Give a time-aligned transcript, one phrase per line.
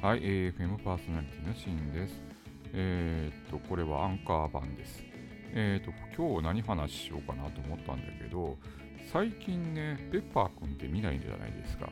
[0.00, 2.22] はい、AFM パーソナリティのシーンです。
[2.72, 5.02] えー、っと、これはアンカー版です。
[5.52, 8.56] えー、っと、今日何話しようかなと思ったんだけど、
[9.10, 11.90] 最近ね、ペッパーくんって見ないんじゃないですか。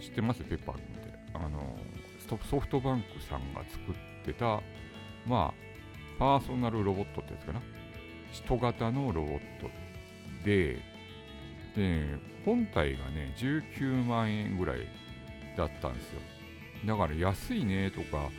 [0.00, 0.42] 知ってます？
[0.42, 1.18] ペッパーくんって。
[1.34, 1.78] あの、
[2.48, 4.62] ソフトバンクさんが作ってた、
[5.26, 5.54] まあ、
[6.18, 7.60] パーソナルロボットってやつかな。
[8.32, 9.68] 人型のロボット
[10.46, 10.80] で、
[11.76, 12.06] で、
[12.46, 14.88] 本体がね、19万円ぐらい
[15.58, 16.20] だったんですよ。
[16.84, 18.30] だから安いねとか、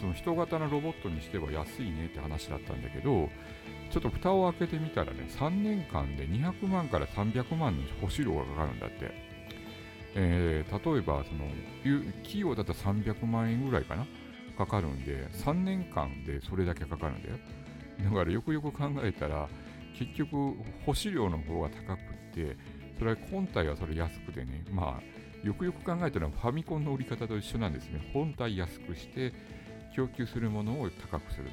[0.00, 3.28] その人型のロボットにしては安いねって話だったんだけど、
[3.90, 9.30] ちょっと蓋を開けてみたらね、3年間で200万から300万の保守料がかかるんだって。
[10.14, 11.46] えー、例えば、その、
[12.22, 14.06] 企業だったら300万円ぐらいかな？
[14.58, 17.36] かかるんで、3年間でそれだけかかるんだよ。
[18.04, 19.48] だからよくよく考えたら、
[19.96, 22.56] 結局、保守料の方が高くって、
[22.98, 25.02] それは本体はそれ安くてね、まあ、
[25.42, 28.10] よくよく考えたらファミコンの売り方と一緒なんですね。
[28.12, 29.32] 本体安くして
[29.96, 31.52] 供給するものを高くするってい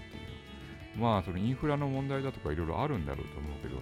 [0.98, 1.00] う。
[1.00, 3.82] まあ、そのインフラの問題だとかいろいろあるんだろうと思うけど、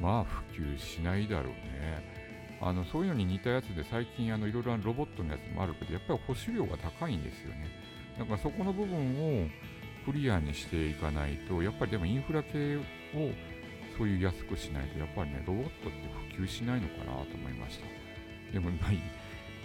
[0.00, 2.26] まあ普及しないだろうね。
[2.60, 7.68] あのそういうのに似たやつで最近あのいろいろロボットのやつもあるけど、やっぱり保守量が高いんですよね。
[8.18, 9.48] だからそこの部分を
[10.04, 12.80] クリアにしていかないと、やっぱりでもインフラ系を
[13.98, 17.86] そういう安くしないと、やっぱりね、ロボットって普及しないのかなと思いました。
[18.52, 18.90] でも、まあ、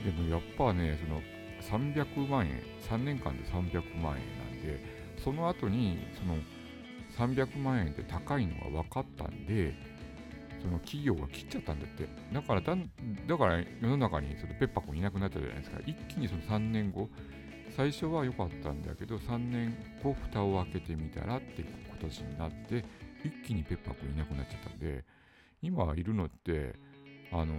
[0.03, 1.21] でもやっぱね、その
[1.61, 4.83] 300万円、3年間で300万円なんで、
[5.17, 6.37] その後にその
[7.17, 9.73] 300万円って高いのが分かったんで、
[10.61, 12.07] その企業が切っちゃったんだって。
[12.33, 12.75] だからだ、
[13.27, 15.79] だから世の中にそのペッパーくんいなくなったじゃないですか。
[15.85, 17.09] 一気にその3年後、
[17.75, 22.85] 最初は良かったんだけど、3年後、蓋を開けてみたらって今年になって、
[23.23, 25.03] 一気にペッパーくんいなくなっちゃったんで、
[25.61, 26.75] 今いるのって、
[27.31, 27.55] あの、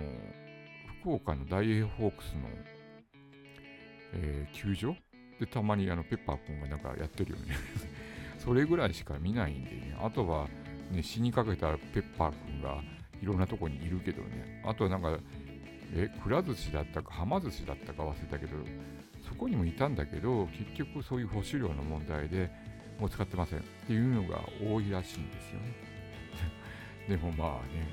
[1.03, 2.49] 福岡の大英ホークスの、
[4.15, 4.95] えー、球場？
[5.41, 7.57] でたまにあのペッパーくんがなんかやってるよね
[8.39, 9.97] それぐらいしか見ないんでね。
[10.01, 10.49] あとは、
[10.93, 12.81] ね、死にかけたペッパーくんが
[13.21, 14.63] いろんなとこにいるけどね。
[14.65, 15.19] あとはなんか、
[15.95, 18.57] え、くら寿司だったか、はま寿司だったか忘れたけど、
[19.29, 22.51] そこにもいたんだけど、結局そういう保守量の問題で
[23.01, 25.75] もう使ってませんっていうのが多いらしいんですよね。
[27.09, 27.89] でもまあね、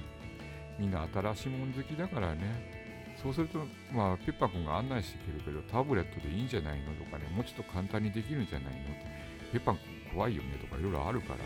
[0.80, 2.79] みんな新しいもん好きだからね、
[3.22, 3.60] そうすると、
[3.92, 9.06] まあ、ペッパー君が案内してくれるけど、タブレットでいいんじゃないのとかね、もうちょっと簡単にできるんじゃないのって、
[9.52, 11.44] ペッパー君怖いよねとかいろいろあるからね、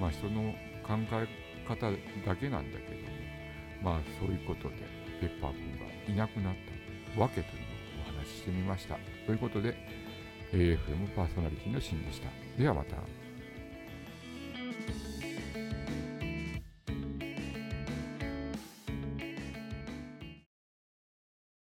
[0.00, 0.54] まあ、人の
[0.86, 1.26] 考え
[1.66, 3.16] 方だけなんだけど
[3.82, 4.76] まあ、そういうことで、
[5.20, 6.54] ペッパー君がいなくなっ
[7.14, 7.54] たわけという
[7.98, 8.96] のをお話ししてみました。
[9.26, 9.76] ということで、
[10.52, 12.28] AFM パーソナリティのシーンでした。
[12.58, 13.25] ではまた。